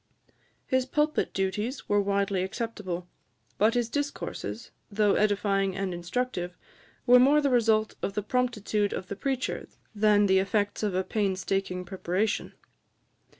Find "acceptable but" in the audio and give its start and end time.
2.41-3.75